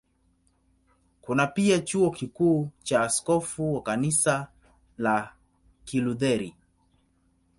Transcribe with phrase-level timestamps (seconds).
[1.21, 4.51] Kuna pia Chuo Kikuu na askofu wa Kanisa
[4.97, 5.33] la
[5.85, 6.55] Kilutheri.